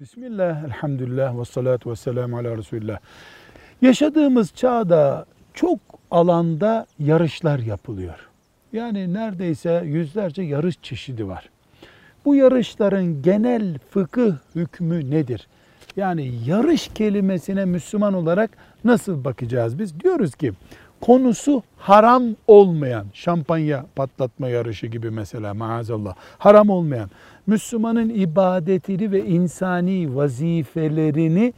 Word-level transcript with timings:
Bismillah, 0.00 0.64
elhamdülillah 0.64 1.38
ve 1.38 1.44
salatu 1.44 1.90
ve 1.90 1.96
selamu 1.96 2.38
ala 2.38 2.56
Resulullah. 2.56 2.98
Yaşadığımız 3.82 4.52
çağda 4.54 5.26
çok 5.54 5.78
alanda 6.10 6.86
yarışlar 6.98 7.58
yapılıyor. 7.58 8.28
Yani 8.72 9.14
neredeyse 9.14 9.82
yüzlerce 9.86 10.42
yarış 10.42 10.82
çeşidi 10.82 11.28
var. 11.28 11.50
Bu 12.24 12.34
yarışların 12.34 13.22
genel 13.22 13.78
fıkıh 13.90 14.32
hükmü 14.54 15.10
nedir? 15.10 15.48
Yani 15.96 16.32
yarış 16.46 16.88
kelimesine 16.88 17.64
Müslüman 17.64 18.14
olarak 18.14 18.50
nasıl 18.84 19.24
bakacağız 19.24 19.78
biz? 19.78 20.00
Diyoruz 20.00 20.34
ki 20.34 20.52
konusu 21.00 21.62
haram 21.76 22.22
olmayan 22.46 23.06
şampanya 23.12 23.86
patlatma 23.96 24.48
yarışı 24.48 24.86
gibi 24.86 25.10
mesela 25.10 25.54
maazallah 25.54 26.14
haram 26.38 26.70
olmayan 26.70 27.10
Müslümanın 27.46 28.08
ibadetini 28.08 29.12
ve 29.12 29.26
insani 29.26 30.16
vazifelerini 30.16 31.52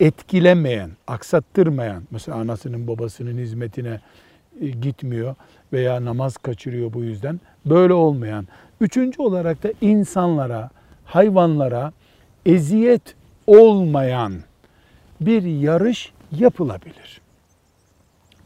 etkilemeyen, 0.00 0.90
aksattırmayan 1.06 2.02
mesela 2.10 2.38
anasının 2.38 2.88
babasının 2.88 3.38
hizmetine 3.38 4.00
e, 4.60 4.68
gitmiyor 4.68 5.34
veya 5.72 6.04
namaz 6.04 6.36
kaçırıyor 6.36 6.92
bu 6.92 7.02
yüzden 7.02 7.40
böyle 7.66 7.92
olmayan. 7.92 8.48
Üçüncü 8.80 9.22
olarak 9.22 9.62
da 9.62 9.72
insanlara, 9.80 10.70
hayvanlara 11.04 11.92
eziyet 12.46 13.14
olmayan 13.46 14.32
bir 15.20 15.42
yarış 15.42 16.12
yapılabilir 16.32 17.25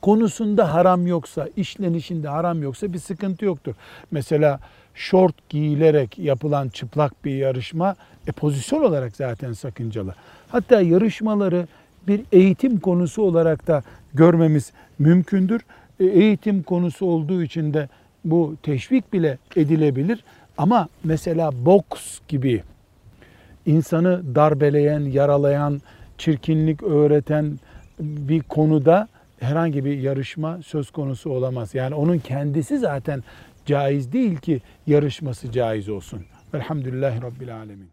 konusunda 0.02 0.74
haram 0.74 1.06
yoksa, 1.06 1.48
işlenişinde 1.56 2.28
haram 2.28 2.62
yoksa 2.62 2.92
bir 2.92 2.98
sıkıntı 2.98 3.44
yoktur. 3.44 3.74
Mesela 4.10 4.60
şort 4.94 5.48
giyilerek 5.48 6.18
yapılan 6.18 6.68
çıplak 6.68 7.24
bir 7.24 7.34
yarışma 7.34 7.96
e, 8.26 8.32
pozisyon 8.32 8.82
olarak 8.82 9.16
zaten 9.16 9.52
sakıncalı. 9.52 10.14
Hatta 10.48 10.80
yarışmaları 10.80 11.66
bir 12.08 12.20
eğitim 12.32 12.80
konusu 12.80 13.22
olarak 13.22 13.66
da 13.66 13.82
görmemiz 14.14 14.72
mümkündür. 14.98 15.60
E, 16.00 16.04
eğitim 16.04 16.62
konusu 16.62 17.06
olduğu 17.06 17.42
için 17.42 17.74
de 17.74 17.88
bu 18.24 18.56
teşvik 18.62 19.12
bile 19.12 19.38
edilebilir. 19.56 20.24
Ama 20.58 20.88
mesela 21.04 21.50
boks 21.66 22.18
gibi 22.28 22.62
insanı 23.66 24.34
darbeleyen, 24.34 25.00
yaralayan, 25.00 25.80
çirkinlik 26.18 26.82
öğreten 26.82 27.58
bir 28.00 28.40
konuda 28.40 29.08
herhangi 29.40 29.84
bir 29.84 29.98
yarışma 29.98 30.62
söz 30.62 30.90
konusu 30.90 31.30
olamaz. 31.30 31.74
Yani 31.74 31.94
onun 31.94 32.18
kendisi 32.18 32.78
zaten 32.78 33.24
caiz 33.66 34.12
değil 34.12 34.36
ki 34.36 34.60
yarışması 34.86 35.52
caiz 35.52 35.88
olsun. 35.88 36.24
Velhamdülillahi 36.54 37.22
Rabbil 37.22 37.56
Alemin. 37.56 37.90